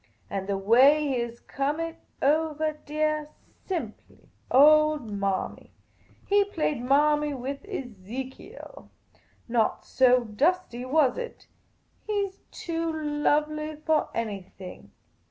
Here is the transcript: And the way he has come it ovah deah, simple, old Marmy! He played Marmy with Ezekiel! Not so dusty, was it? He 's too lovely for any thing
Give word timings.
And 0.31 0.47
the 0.49 0.57
way 0.57 1.05
he 1.09 1.19
has 1.19 1.39
come 1.41 1.79
it 1.79 1.95
ovah 2.23 2.75
deah, 2.87 3.27
simple, 3.67 4.29
old 4.49 5.11
Marmy! 5.11 5.73
He 6.25 6.43
played 6.43 6.81
Marmy 6.83 7.35
with 7.35 7.63
Ezekiel! 7.69 8.89
Not 9.47 9.85
so 9.85 10.23
dusty, 10.23 10.85
was 10.85 11.19
it? 11.19 11.45
He 12.07 12.31
's 12.31 12.39
too 12.49 12.91
lovely 12.91 13.75
for 13.75 14.09
any 14.15 14.41
thing 14.57 14.91